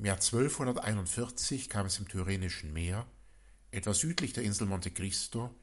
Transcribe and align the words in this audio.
Im 0.00 0.06
Jahr 0.06 0.16
1241 0.16 1.68
kam 1.68 1.84
es 1.84 1.98
im 1.98 2.08
Tyrrhenischen 2.08 2.72
Meer, 2.72 3.06
etwas 3.70 3.98
südlich 3.98 4.32
der 4.32 4.44
Insel 4.44 4.66
Monte 4.66 4.90
Cristo, 4.90 5.54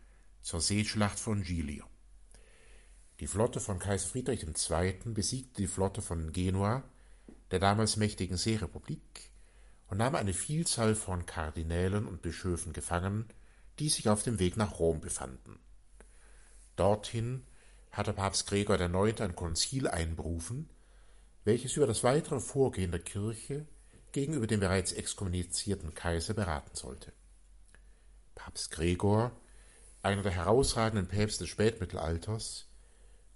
zur 0.43 0.61
Seeschlacht 0.61 1.17
von 1.17 1.41
Giglio. 1.41 1.85
Die 3.19 3.25
Flotte 3.25 3.59
von 3.59 3.79
Kaiser 3.79 4.07
Friedrich 4.07 4.45
II. 4.45 4.93
besiegte 5.05 5.63
die 5.63 5.67
Flotte 5.67 6.03
von 6.03 6.31
Genua, 6.33 6.83
der 7.49 7.57
damals 7.57 7.97
mächtigen 7.97 8.37
Seerepublik, 8.37 9.31
und 9.87 9.97
nahm 9.97 10.13
eine 10.13 10.33
Vielzahl 10.33 10.93
von 10.93 11.25
Kardinälen 11.25 12.05
und 12.05 12.21
Bischöfen 12.21 12.73
gefangen, 12.73 13.25
die 13.79 13.89
sich 13.89 14.07
auf 14.07 14.21
dem 14.21 14.37
Weg 14.37 14.55
nach 14.55 14.77
Rom 14.77 15.01
befanden. 15.01 15.57
Dorthin 16.75 17.41
hatte 17.89 18.13
Papst 18.13 18.45
Gregor 18.45 18.79
IX. 18.79 19.19
ein 19.19 19.35
Konzil 19.35 19.87
einberufen, 19.87 20.69
welches 21.43 21.75
über 21.75 21.87
das 21.87 22.03
weitere 22.03 22.39
Vorgehen 22.39 22.91
der 22.91 23.01
Kirche 23.01 23.65
gegenüber 24.17 24.47
dem 24.47 24.59
bereits 24.59 24.93
exkommunizierten 24.93 25.93
Kaiser 25.93 26.33
beraten 26.33 26.75
sollte. 26.75 27.13
Papst 28.33 28.71
Gregor, 28.71 29.31
einer 30.01 30.23
der 30.23 30.31
herausragenden 30.31 31.07
Päpste 31.07 31.43
des 31.43 31.51
Spätmittelalters, 31.51 32.67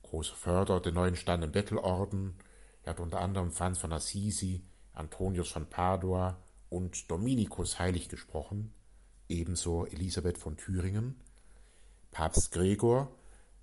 großer 0.02 0.34
Förderer 0.34 0.82
der 0.82 0.92
neuen 0.92 1.16
standen 1.16 1.52
Bettelorden, 1.52 2.34
er 2.82 2.94
hat 2.94 3.00
unter 3.00 3.20
anderem 3.20 3.52
Franz 3.52 3.78
von 3.78 3.94
Assisi, 3.94 4.66
Antonius 4.94 5.50
von 5.50 5.70
Padua 5.70 6.42
und 6.70 7.12
Dominikus 7.12 7.78
heilig 7.78 8.10
gesprochen, 8.10 8.74
ebenso 9.30 9.86
Elisabeth 9.86 10.40
von 10.40 10.58
Thüringen. 10.58 11.22
Papst 12.10 12.52
Gregor 12.52 13.16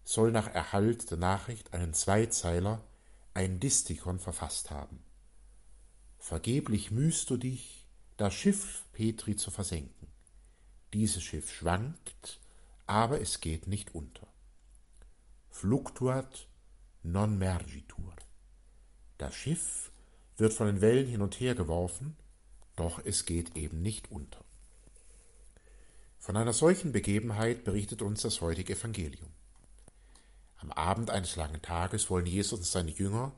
soll 0.05 0.31
nach 0.31 0.55
Erhalt 0.55 1.11
der 1.11 1.19
Nachricht 1.19 1.75
einen 1.75 1.95
Zweizeiler, 1.95 2.85
ein 3.35 3.59
Distikon 3.59 4.21
verfasst 4.21 4.71
haben. 4.71 5.03
Vergeblich 6.19 6.91
mühst 6.91 7.31
du 7.31 7.37
dich, 7.37 7.87
das 8.17 8.35
Schiff 8.35 8.85
Petri 8.93 9.37
zu 9.37 9.51
versenken. 9.51 10.09
Dieses 10.93 11.23
Schiff 11.23 11.53
schwankt, 11.53 12.41
aber 12.87 13.21
es 13.21 13.41
geht 13.41 13.67
nicht 13.67 13.95
unter. 13.95 14.27
Fluctuat 15.51 16.49
non 17.03 17.39
mergitur. 17.39 18.15
Das 19.19 19.35
Schiff 19.35 19.91
wird 20.37 20.53
von 20.53 20.67
den 20.67 20.81
Wellen 20.81 21.07
hin 21.07 21.23
und 21.23 21.41
her 21.41 21.55
geworfen, 21.55 22.17
doch 22.77 23.01
es 23.05 23.27
geht 23.27 23.57
eben 23.57 23.83
nicht 23.83 24.11
unter. 24.11 24.45
Von 26.19 26.37
einer 26.37 26.53
solchen 26.53 26.93
Begebenheit 26.93 27.65
berichtet 27.65 28.03
uns 28.03 28.23
das 28.23 28.41
heutige 28.41 28.75
Evangelium. 28.75 29.31
Am 30.59 30.73
Abend 30.73 31.11
eines 31.11 31.37
langen 31.37 31.63
Tages 31.63 32.11
wollen 32.11 32.27
Jesus 32.27 32.59
und 32.59 32.67
seine 32.67 32.91
Jünger 32.91 33.33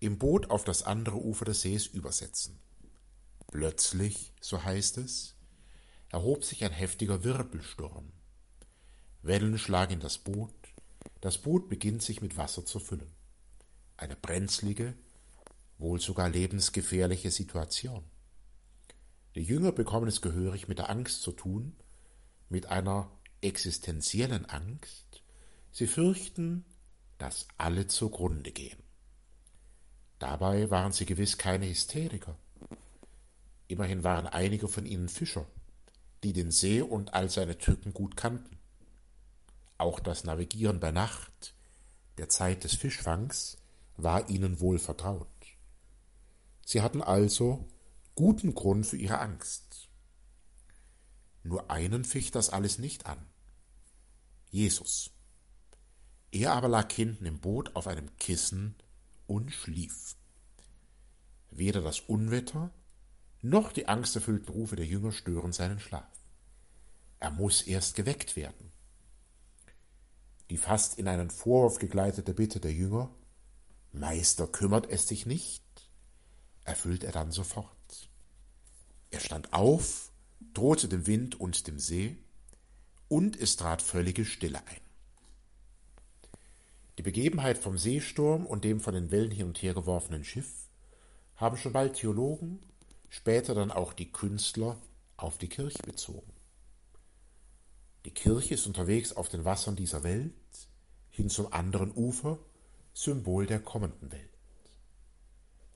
im 0.00 0.18
Boot 0.18 0.50
auf 0.50 0.64
das 0.64 0.82
andere 0.82 1.16
Ufer 1.16 1.44
des 1.44 1.62
Sees 1.62 1.86
übersetzen. 1.86 2.58
Plötzlich, 3.50 4.32
so 4.40 4.62
heißt 4.62 4.98
es, 4.98 5.34
erhob 6.10 6.44
sich 6.44 6.64
ein 6.64 6.72
heftiger 6.72 7.24
Wirbelsturm. 7.24 8.12
Wellen 9.22 9.58
schlagen 9.58 9.94
in 9.94 10.00
das 10.00 10.18
Boot, 10.18 10.54
das 11.20 11.38
Boot 11.38 11.68
beginnt 11.68 12.02
sich 12.02 12.20
mit 12.20 12.36
Wasser 12.36 12.64
zu 12.64 12.78
füllen. 12.78 13.10
Eine 13.96 14.16
brenzlige, 14.16 14.94
wohl 15.78 16.00
sogar 16.00 16.28
lebensgefährliche 16.28 17.30
Situation. 17.30 18.04
Die 19.34 19.42
Jünger 19.42 19.72
bekommen 19.72 20.08
es 20.08 20.22
gehörig 20.22 20.68
mit 20.68 20.78
der 20.78 20.90
Angst 20.90 21.22
zu 21.22 21.32
tun, 21.32 21.76
mit 22.48 22.66
einer 22.66 23.10
existenziellen 23.40 24.46
Angst. 24.46 25.22
Sie 25.72 25.86
fürchten, 25.86 26.64
dass 27.18 27.46
alle 27.58 27.86
zugrunde 27.86 28.52
gehen. 28.52 28.85
Dabei 30.18 30.70
waren 30.70 30.92
sie 30.92 31.06
gewiss 31.06 31.36
keine 31.38 31.68
Hysteriker. 31.68 32.36
Immerhin 33.68 34.04
waren 34.04 34.26
einige 34.26 34.68
von 34.68 34.86
ihnen 34.86 35.08
Fischer, 35.08 35.46
die 36.22 36.32
den 36.32 36.50
See 36.50 36.80
und 36.80 37.14
all 37.14 37.28
seine 37.28 37.58
Tücken 37.58 37.92
gut 37.92 38.16
kannten. 38.16 38.58
Auch 39.78 40.00
das 40.00 40.24
Navigieren 40.24 40.80
bei 40.80 40.90
Nacht, 40.90 41.54
der 42.18 42.28
Zeit 42.28 42.64
des 42.64 42.74
Fischfangs, 42.74 43.58
war 43.96 44.28
ihnen 44.30 44.60
wohl 44.60 44.78
vertraut. 44.78 45.26
Sie 46.64 46.82
hatten 46.82 47.02
also 47.02 47.68
guten 48.14 48.54
Grund 48.54 48.86
für 48.86 48.96
ihre 48.96 49.18
Angst. 49.18 49.88
Nur 51.42 51.70
einen 51.70 52.04
ficht 52.04 52.34
das 52.34 52.50
alles 52.50 52.78
nicht 52.78 53.06
an. 53.06 53.18
Jesus. 54.50 55.10
Er 56.32 56.54
aber 56.54 56.68
lag 56.68 56.90
hinten 56.92 57.26
im 57.26 57.38
Boot 57.38 57.76
auf 57.76 57.86
einem 57.86 58.16
Kissen 58.16 58.74
und 59.26 59.52
schlief. 59.52 60.16
Weder 61.50 61.80
das 61.82 62.00
Unwetter 62.00 62.70
noch 63.42 63.72
die 63.72 63.86
angsterfüllten 63.86 64.48
Rufe 64.48 64.76
der 64.76 64.86
Jünger 64.86 65.12
stören 65.12 65.52
seinen 65.52 65.78
Schlaf. 65.78 66.08
Er 67.20 67.30
muss 67.30 67.62
erst 67.62 67.94
geweckt 67.94 68.36
werden. 68.36 68.72
Die 70.50 70.58
fast 70.58 70.98
in 70.98 71.08
einen 71.08 71.30
Vorwurf 71.30 71.78
gegleitete 71.78 72.34
Bitte 72.34 72.60
der 72.60 72.72
Jünger, 72.72 73.10
Meister, 73.92 74.46
kümmert 74.46 74.88
es 74.90 75.06
dich 75.06 75.26
nicht, 75.26 75.64
erfüllt 76.64 77.04
er 77.04 77.12
dann 77.12 77.32
sofort. 77.32 78.10
Er 79.10 79.20
stand 79.20 79.52
auf, 79.52 80.12
drohte 80.52 80.88
dem 80.88 81.06
Wind 81.06 81.40
und 81.40 81.66
dem 81.66 81.78
See, 81.78 82.16
und 83.08 83.36
es 83.36 83.56
trat 83.56 83.82
völlige 83.82 84.24
Stille 84.24 84.58
ein. 84.66 84.85
Die 86.98 87.02
Begebenheit 87.02 87.58
vom 87.58 87.76
Seesturm 87.76 88.46
und 88.46 88.64
dem 88.64 88.80
von 88.80 88.94
den 88.94 89.10
Wellen 89.10 89.30
hin 89.30 89.48
und 89.48 89.60
her 89.62 89.74
geworfenen 89.74 90.24
Schiff 90.24 90.68
haben 91.36 91.58
schon 91.58 91.72
bald 91.72 91.94
Theologen, 91.94 92.58
später 93.10 93.54
dann 93.54 93.70
auch 93.70 93.92
die 93.92 94.10
Künstler 94.10 94.78
auf 95.18 95.36
die 95.36 95.48
Kirche 95.48 95.82
bezogen. 95.82 96.32
Die 98.06 98.12
Kirche 98.12 98.54
ist 98.54 98.66
unterwegs 98.66 99.12
auf 99.12 99.28
den 99.28 99.44
Wassern 99.44 99.76
dieser 99.76 100.04
Welt, 100.04 100.32
hin 101.10 101.28
zum 101.28 101.52
anderen 101.52 101.92
Ufer, 101.92 102.38
Symbol 102.94 103.44
der 103.46 103.60
kommenden 103.60 104.10
Welt. 104.10 104.30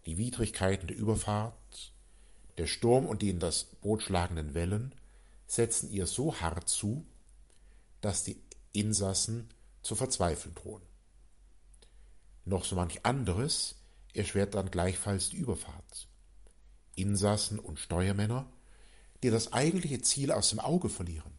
Die 0.06 0.16
Widrigkeiten 0.16 0.86
der 0.86 0.96
Überfahrt, 0.96 1.92
der 2.56 2.66
Sturm 2.66 3.04
und 3.04 3.20
die 3.20 3.28
in 3.28 3.40
das 3.40 3.64
Boot 3.64 4.02
schlagenden 4.02 4.54
Wellen 4.54 4.94
setzen 5.46 5.90
ihr 5.90 6.06
so 6.06 6.40
hart 6.40 6.68
zu, 6.68 7.04
dass 8.00 8.24
die 8.24 8.40
Insassen 8.72 9.50
zu 9.82 9.94
verzweifeln 9.94 10.54
drohen 10.54 10.89
noch 12.50 12.64
so 12.64 12.76
manch 12.76 13.06
anderes 13.06 13.76
erschwert 14.12 14.54
dann 14.54 14.70
gleichfalls 14.70 15.30
die 15.30 15.38
Überfahrt. 15.38 16.08
Insassen 16.96 17.58
und 17.58 17.78
Steuermänner, 17.78 18.46
die 19.22 19.30
das 19.30 19.52
eigentliche 19.52 20.02
Ziel 20.02 20.32
aus 20.32 20.50
dem 20.50 20.60
Auge 20.60 20.88
verlieren, 20.88 21.32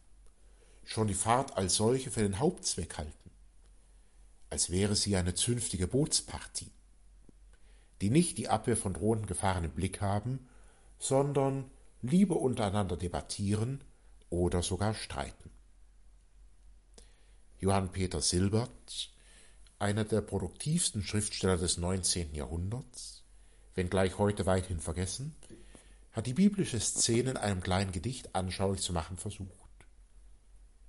schon 0.84 1.08
die 1.08 1.14
Fahrt 1.14 1.58
als 1.58 1.76
solche 1.76 2.10
für 2.10 2.22
den 2.22 2.40
Hauptzweck 2.40 2.98
halten, 2.98 3.32
als 4.50 4.70
wäre 4.72 4.96
sie 4.96 5.16
eine 5.16 5.36
zünftige 5.36 5.88
Bootspartie, 5.88 6.72
die 8.02 8.10
nicht 8.10 8.38
die 8.38 8.50
Abwehr 8.50 8.78
von 8.78 8.94
drohenden 8.94 9.28
Gefahren 9.28 9.66
im 9.66 9.72
Blick 9.72 10.02
haben, 10.02 10.48
sondern 10.98 11.70
lieber 12.02 12.38
untereinander 12.38 12.98
debattieren 12.98 13.84
oder 14.30 14.64
sogar 14.64 14.94
streiten. 14.94 15.52
Johann 17.60 17.92
Peter 17.92 18.22
Silbert 18.22 19.12
einer 19.82 20.06
der 20.06 20.22
produktivsten 20.22 21.02
Schriftsteller 21.02 21.58
des 21.58 21.78
19. 21.78 22.36
Jahrhunderts, 22.36 23.24
wenngleich 23.74 24.20
heute 24.20 24.46
weithin 24.46 24.80
vergessen, 24.80 25.36
hat 26.12 26.28
die 26.28 26.36
biblische 26.36 26.80
Szene 26.80 27.32
in 27.32 27.38
einem 27.38 27.62
kleinen 27.62 27.92
Gedicht 27.92 28.36
anschaulich 28.36 28.82
zu 28.82 28.94
machen 28.94 29.18
versucht. 29.18 29.50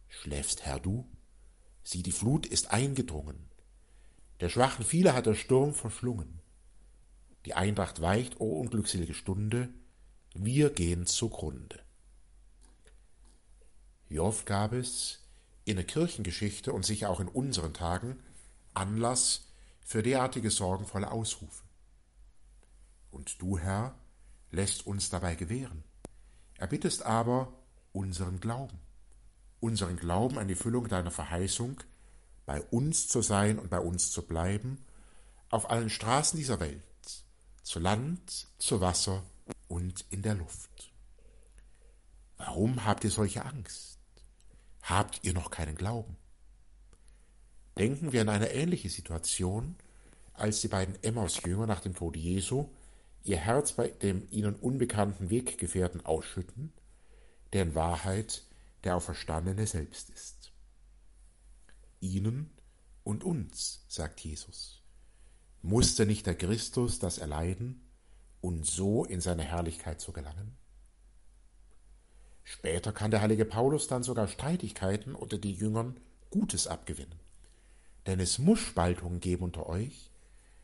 Schläfst, 0.09 0.67
Herr, 0.67 0.79
du? 0.79 1.09
Sieh, 1.85 2.03
die 2.03 2.13
Flut 2.13 2.45
ist 2.45 2.71
eingedrungen. 2.71 3.49
Der 4.41 4.51
schwachen 4.51 4.85
viele 4.85 5.15
hat 5.15 5.25
der 5.25 5.35
Sturm 5.35 5.73
verschlungen. 5.73 6.41
Die 7.47 7.55
Eintracht 7.55 8.03
weicht, 8.03 8.41
o 8.41 8.61
unglückselige 8.61 9.15
Stunde, 9.15 9.71
wir 10.35 10.69
gehen 10.69 11.07
zugrunde. 11.07 11.81
Wie 14.09 14.21
oft 14.21 14.45
gab 14.45 14.75
es 14.75 15.21
in 15.65 15.77
der 15.77 15.87
Kirchengeschichte 15.87 16.75
und 16.75 16.85
sicher 16.85 17.09
auch 17.09 17.21
in 17.21 17.29
unseren 17.29 17.73
Tagen 17.73 18.19
Anlass 18.75 19.49
für 19.81 20.03
derartige 20.03 20.51
sorgenvolle 20.51 21.11
Ausrufe. 21.11 21.65
Und 23.11 23.41
du, 23.41 23.59
Herr, 23.59 23.95
lässt 24.51 24.87
uns 24.87 25.11
dabei 25.11 25.35
gewähren. 25.35 25.85
Er 26.57 26.67
bittet 26.67 27.03
aber 27.03 27.53
unseren 27.93 28.41
Glauben, 28.41 28.79
unseren 29.61 29.97
Glauben 29.97 30.39
an 30.39 30.49
die 30.49 30.55
Füllung 30.55 30.89
deiner 30.89 31.11
Verheißung, 31.11 31.83
bei 32.47 32.61
uns 32.61 33.09
zu 33.09 33.23
sein 33.23 33.59
und 33.59 33.71
bei 33.71 33.81
uns 33.81 34.11
zu 34.11 34.23
bleiben, 34.23 34.85
auf 35.51 35.71
allen 35.71 35.91
Straßen 35.91 36.39
dieser 36.39 36.61
Welt, 36.61 36.83
zu 37.63 37.79
Land, 37.79 38.49
zu 38.59 38.81
Wasser 38.81 39.23
und 39.69 40.05
in 40.11 40.23
der 40.23 40.35
Luft. 40.35 40.93
Warum 42.39 42.85
habt 42.85 43.05
ihr 43.05 43.11
solche 43.11 43.45
Angst? 43.45 43.99
Habt 44.83 45.21
ihr 45.23 45.33
noch 45.33 45.51
keinen 45.51 45.77
Glauben? 45.77 46.17
Denken 47.79 48.13
wir 48.13 48.21
an 48.21 48.29
eine 48.29 48.53
ähnliche 48.53 48.91
Situation, 48.91 49.77
als 50.35 50.61
die 50.61 50.69
beiden 50.69 51.03
Emmaus-Jünger 51.03 51.67
nach 51.67 51.81
dem 51.81 51.95
Tod 51.95 52.17
Jesu 52.17 52.69
ihr 53.25 53.37
Herz 53.37 53.73
bei 53.73 53.89
dem 53.89 54.27
ihnen 54.31 54.57
unbekannten 54.57 55.31
Weggefährten 55.31 56.05
ausschütten, 56.05 56.73
der 57.53 57.63
in 57.63 57.75
Wahrheit 57.75 58.43
der 58.85 58.97
Auferstandene 58.97 59.67
selbst 59.67 60.11
ist. 60.11 60.53
Ihnen 62.01 62.51
und 63.05 63.23
uns, 63.23 63.85
sagt 63.89 64.21
Jesus, 64.21 64.83
musste 65.63 66.05
nicht 66.05 66.27
der 66.27 66.35
Christus 66.35 66.99
das 66.99 67.19
erleiden 67.19 67.81
und 68.41 68.67
so 68.67 69.05
in 69.05 69.21
seine 69.21 69.45
Herrlichkeit 69.45 70.01
zu 70.01 70.13
gelangen? 70.13 70.57
Später 72.43 72.93
kann 72.93 73.13
der 73.13 73.21
heilige 73.21 73.45
Paulus 73.45 73.87
dann 73.87 74.03
sogar 74.03 74.27
Streitigkeiten 74.27 75.15
unter 75.15 75.39
die 75.39 75.53
Jüngern 75.53 76.01
Gutes 76.31 76.67
abgewinnen. 76.67 77.22
Denn 78.07 78.21
es 78.21 78.39
muss 78.39 78.61
Spaltungen 78.61 79.21
geben 79.21 79.45
unter 79.45 79.69
euch, 79.69 80.11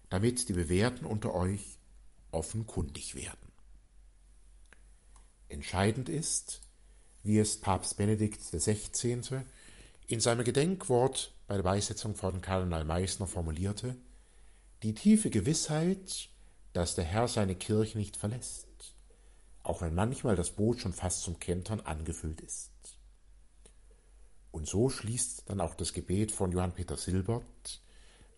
damit 0.09 0.49
die 0.49 0.55
Bewährten 0.55 1.07
unter 1.07 1.35
euch 1.35 1.79
offenkundig 2.31 3.15
werden. 3.15 3.53
Entscheidend 5.49 6.09
ist, 6.09 6.61
wie 7.23 7.39
es 7.39 7.61
Papst 7.61 7.97
Benedikt 7.97 8.41
XVI. 8.41 9.43
in 10.07 10.21
seinem 10.21 10.45
Gedenkwort 10.45 11.33
bei 11.47 11.57
der 11.57 11.63
Beisetzung 11.63 12.15
von 12.15 12.41
Kardinal 12.41 12.85
Meissner 12.85 13.27
formulierte, 13.27 13.97
die 14.83 14.95
tiefe 14.95 15.31
Gewissheit, 15.31 16.29
dass 16.73 16.95
der 16.95 17.05
Herr 17.05 17.29
seine 17.29 17.55
Kirche 17.55 17.99
nicht 17.99 18.17
verlässt, 18.17 18.67
auch 19.63 19.81
wenn 19.81 19.95
manchmal 19.95 20.37
das 20.37 20.51
Boot 20.51 20.81
schon 20.81 20.93
fast 20.93 21.23
zum 21.23 21.41
Kentern 21.41 21.81
angefüllt 21.81 22.41
ist. 22.41 22.71
Und 24.59 24.67
so 24.67 24.91
schließt 24.91 25.45
dann 25.47 25.61
auch 25.61 25.77
das 25.77 25.93
Gebet 25.93 26.33
von 26.33 26.51
Johann 26.51 26.75
Peter 26.75 26.97
Silbert 26.97 27.81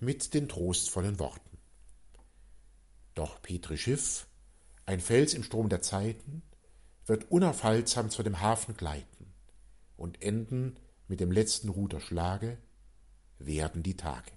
mit 0.01 0.35
den 0.35 0.51
trostvollen 0.51 1.19
Worten. 1.19 1.57
Doch 3.15 3.41
Petri 3.41 3.79
Schiff, 3.79 4.27
ein 4.85 5.01
Fels 5.01 5.33
im 5.33 5.43
Strom 5.43 5.71
der 5.71 5.81
Zeiten, 5.81 6.43
wird 7.07 7.31
unaufhaltsam 7.31 8.11
zu 8.11 8.23
dem 8.23 8.43
Hafen 8.43 8.77
gleiten 8.77 9.33
und 9.97 10.21
enden 10.21 10.77
mit 11.09 11.21
dem 11.21 11.33
letzten 11.33 11.71
Ruderschlage, 11.71 12.59
werden 13.39 13.83
die 13.83 13.97
Tage. 13.97 14.31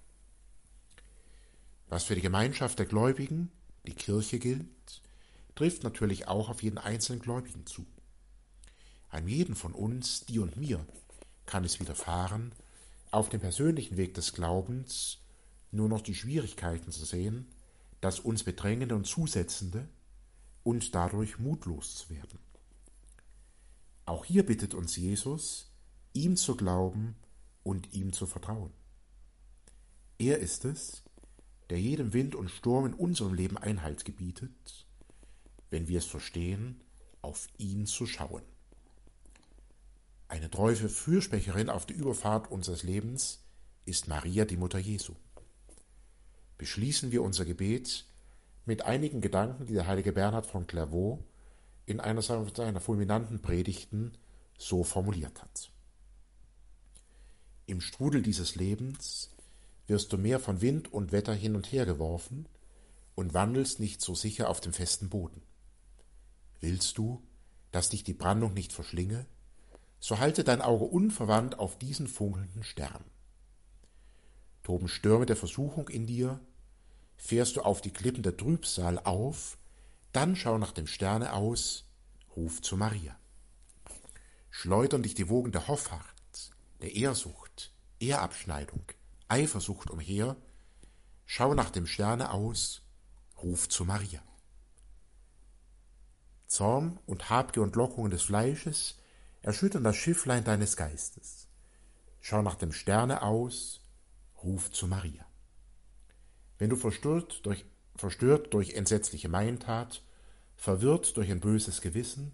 Was 1.88 2.04
für 2.04 2.14
die 2.14 2.22
Gemeinschaft 2.22 2.78
der 2.78 2.86
Gläubigen, 2.86 3.52
die 3.86 3.92
Kirche 3.92 4.38
gilt, 4.38 5.02
trifft 5.54 5.82
natürlich 5.82 6.28
auch 6.28 6.48
auf 6.48 6.62
jeden 6.62 6.78
einzelnen 6.78 7.20
Gläubigen 7.20 7.66
zu. 7.66 7.84
An 9.10 9.28
jeden 9.28 9.54
von 9.54 9.74
uns, 9.74 10.24
dir 10.24 10.40
und 10.40 10.56
mir, 10.56 10.86
kann 11.46 11.64
es 11.64 11.80
widerfahren, 11.80 12.52
auf 13.10 13.28
dem 13.28 13.40
persönlichen 13.40 13.96
Weg 13.96 14.14
des 14.14 14.32
Glaubens 14.32 15.18
nur 15.70 15.88
noch 15.88 16.00
die 16.00 16.14
Schwierigkeiten 16.14 16.90
zu 16.90 17.04
sehen, 17.04 17.46
das 18.00 18.20
uns 18.20 18.44
Bedrängende 18.44 18.94
und 18.94 19.06
Zusetzende 19.06 19.88
und 20.62 20.94
dadurch 20.94 21.38
mutlos 21.38 21.96
zu 21.96 22.10
werden. 22.10 22.38
Auch 24.06 24.24
hier 24.24 24.44
bittet 24.44 24.74
uns 24.74 24.96
Jesus, 24.96 25.70
ihm 26.12 26.36
zu 26.36 26.56
glauben 26.56 27.16
und 27.62 27.92
ihm 27.92 28.12
zu 28.12 28.26
vertrauen. 28.26 28.72
Er 30.18 30.38
ist 30.38 30.64
es, 30.64 31.02
der 31.70 31.80
jedem 31.80 32.12
Wind 32.12 32.34
und 32.34 32.50
Sturm 32.50 32.86
in 32.86 32.94
unserem 32.94 33.34
Leben 33.34 33.56
Einhalt 33.56 34.04
gebietet, 34.04 34.86
wenn 35.70 35.88
wir 35.88 35.98
es 35.98 36.06
verstehen, 36.06 36.80
auf 37.22 37.48
ihn 37.58 37.86
zu 37.86 38.06
schauen. 38.06 38.42
Eine 40.28 40.50
treue 40.50 40.74
Fürsprecherin 40.74 41.68
auf 41.70 41.86
der 41.86 41.96
Überfahrt 41.96 42.50
unseres 42.50 42.82
Lebens 42.82 43.44
ist 43.84 44.08
Maria, 44.08 44.44
die 44.44 44.56
Mutter 44.56 44.78
Jesu. 44.78 45.14
Beschließen 46.58 47.12
wir 47.12 47.22
unser 47.22 47.44
Gebet 47.44 48.06
mit 48.64 48.82
einigen 48.82 49.20
Gedanken, 49.20 49.66
die 49.66 49.74
der 49.74 49.86
heilige 49.86 50.12
Bernhard 50.12 50.46
von 50.46 50.66
Clairvaux 50.66 51.22
in 51.86 52.00
einer 52.00 52.22
seiner 52.22 52.80
fulminanten 52.80 53.42
Predigten 53.42 54.16
so 54.56 54.84
formuliert 54.84 55.42
hat. 55.42 55.70
Im 57.66 57.80
Strudel 57.80 58.22
dieses 58.22 58.54
Lebens 58.54 59.30
wirst 59.86 60.12
du 60.12 60.18
mehr 60.18 60.40
von 60.40 60.60
Wind 60.60 60.92
und 60.92 61.12
Wetter 61.12 61.34
hin 61.34 61.56
und 61.56 61.70
her 61.72 61.84
geworfen 61.84 62.46
und 63.14 63.34
wandelst 63.34 63.80
nicht 63.80 64.00
so 64.00 64.14
sicher 64.14 64.48
auf 64.48 64.60
dem 64.60 64.72
festen 64.72 65.10
Boden. 65.10 65.42
Willst 66.60 66.96
du, 66.96 67.22
dass 67.70 67.90
dich 67.90 68.04
die 68.04 68.14
Brandung 68.14 68.54
nicht 68.54 68.72
verschlinge? 68.72 69.26
So 70.04 70.18
halte 70.18 70.44
dein 70.44 70.60
Auge 70.60 70.84
unverwandt 70.84 71.58
auf 71.58 71.78
diesen 71.78 72.08
funkelnden 72.08 72.62
Stern. 72.62 73.02
Toben 74.62 74.86
Stürme 74.86 75.24
der 75.24 75.34
Versuchung 75.34 75.88
in 75.88 76.06
dir, 76.06 76.40
fährst 77.16 77.56
du 77.56 77.62
auf 77.62 77.80
die 77.80 77.90
Klippen 77.90 78.22
der 78.22 78.36
Trübsal 78.36 78.98
auf, 78.98 79.56
dann 80.12 80.36
schau 80.36 80.58
nach 80.58 80.72
dem 80.72 80.86
Sterne 80.86 81.32
aus, 81.32 81.86
ruf 82.36 82.60
zu 82.60 82.76
Maria. 82.76 83.16
Schleudern 84.50 85.02
dich 85.02 85.14
die 85.14 85.30
Wogen 85.30 85.52
der 85.52 85.68
Hoffart, 85.68 86.50
der 86.82 86.94
Ehrsucht, 86.94 87.72
Ehrabschneidung, 87.98 88.84
Eifersucht 89.28 89.88
umher, 89.88 90.36
schau 91.24 91.54
nach 91.54 91.70
dem 91.70 91.86
Sterne 91.86 92.30
aus, 92.30 92.82
ruf 93.42 93.70
zu 93.70 93.86
Maria. 93.86 94.20
Zorn 96.46 96.98
und 97.06 97.30
Habgier 97.30 97.62
und 97.62 97.74
Lockungen 97.74 98.10
des 98.10 98.24
Fleisches 98.24 98.96
erschüttern 99.44 99.84
das 99.84 99.96
Schifflein 99.96 100.42
deines 100.42 100.74
Geistes. 100.74 101.48
Schau 102.22 102.40
nach 102.40 102.54
dem 102.54 102.72
Sterne 102.72 103.20
aus, 103.20 103.82
ruf 104.42 104.72
zu 104.72 104.86
Maria. 104.86 105.26
Wenn 106.56 106.70
du 106.70 106.76
verstört 106.76 107.44
durch, 107.44 107.66
verstört 107.94 108.54
durch 108.54 108.72
entsetzliche 108.72 109.28
Meintat, 109.28 110.02
verwirrt 110.56 111.18
durch 111.18 111.30
ein 111.30 111.40
böses 111.40 111.82
Gewissen, 111.82 112.32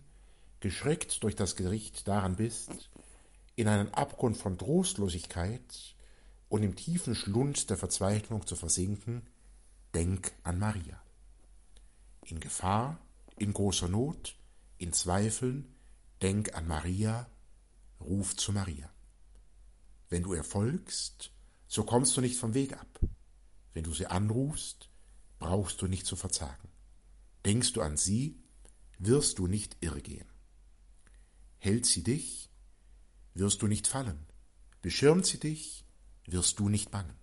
geschreckt 0.60 1.24
durch 1.24 1.34
das 1.34 1.56
Gericht 1.56 2.06
daran 2.06 2.36
bist, 2.36 2.90
in 3.56 3.66
einen 3.66 3.92
Abgrund 3.92 4.36
von 4.36 4.56
Trostlosigkeit 4.56 5.96
und 6.48 6.62
im 6.62 6.76
tiefen 6.76 7.16
Schlund 7.16 7.70
der 7.70 7.76
Verzweiflung 7.76 8.46
zu 8.46 8.54
versinken, 8.54 9.26
denk 9.94 10.30
an 10.44 10.60
Maria. 10.60 11.02
In 12.24 12.38
Gefahr, 12.38 12.98
in 13.36 13.52
großer 13.52 13.88
Not, 13.88 14.36
in 14.78 14.92
Zweifeln, 14.92 15.74
Denk 16.22 16.54
an 16.54 16.66
Maria, 16.66 17.30
ruf 17.98 18.36
zu 18.36 18.52
Maria. 18.52 18.92
Wenn 20.10 20.22
du 20.22 20.34
ihr 20.34 20.44
folgst, 20.44 21.32
so 21.66 21.84
kommst 21.84 22.16
du 22.16 22.20
nicht 22.20 22.36
vom 22.36 22.52
Weg 22.52 22.74
ab. 22.74 23.00
Wenn 23.72 23.84
du 23.84 23.94
sie 23.94 24.06
anrufst, 24.06 24.90
brauchst 25.38 25.80
du 25.80 25.86
nicht 25.86 26.04
zu 26.04 26.16
verzagen. 26.16 26.68
Denkst 27.44 27.72
du 27.72 27.80
an 27.80 27.96
sie, 27.96 28.38
wirst 28.98 29.38
du 29.38 29.46
nicht 29.46 29.78
irrgehen. 29.80 30.28
Hält 31.58 31.86
sie 31.86 32.02
dich, 32.02 32.50
wirst 33.34 33.62
du 33.62 33.66
nicht 33.66 33.86
fallen. 33.86 34.26
Beschirmt 34.82 35.24
sie 35.24 35.38
dich, 35.38 35.86
wirst 36.26 36.58
du 36.58 36.68
nicht 36.68 36.90
bangen. 36.90 37.16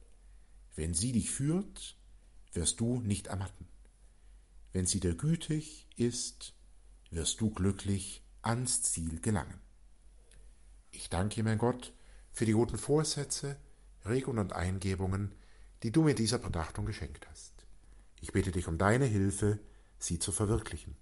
Wenn 0.75 0.94
sie 0.94 1.12
dich 1.12 1.30
führt, 1.30 1.98
wirst 2.54 2.80
du 2.80 3.01
nicht 3.01 3.27
ermatten. 3.27 3.68
Wenn 4.74 4.88
sie 4.88 5.00
dir 5.00 5.16
gütig 5.16 5.88
ist, 5.96 6.54
wirst 7.12 7.42
du 7.42 7.51
glücklich 7.51 8.24
ans 8.48 8.82
Ziel 8.82 9.20
gelangen. 9.20 9.60
Ich 10.92 11.10
danke, 11.10 11.44
mein 11.44 11.58
Gott, 11.58 11.94
für 12.32 12.46
die 12.46 12.54
guten 12.54 12.77
Vorsätze, 12.77 13.58
Regungen 14.06 14.39
und 14.39 14.54
Eingebungen, 14.54 15.36
die 15.84 15.92
du 15.92 16.01
mir 16.01 16.16
dieser 16.16 16.39
Betrachtung 16.39 16.86
geschenkt 16.86 17.27
hast. 17.30 17.54
Ich 18.22 18.32
bitte 18.32 18.51
dich 18.51 18.68
um 18.68 18.77
deine 18.77 19.06
Hilfe, 19.06 19.60
sie 20.00 20.18
zu 20.18 20.32
verwirklichen. 20.32 20.96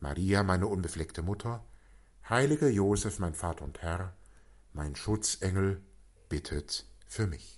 Maria, 0.00 0.42
meine 0.42 0.66
unbefleckte 0.66 1.22
Mutter, 1.22 1.64
heiliger 2.28 2.68
Josef, 2.68 3.18
mein 3.18 3.34
Vater 3.34 3.64
und 3.64 3.80
Herr, 3.82 4.14
mein 4.72 4.94
Schutzengel, 4.94 5.82
bittet 6.28 6.86
für 7.06 7.26
mich. 7.26 7.57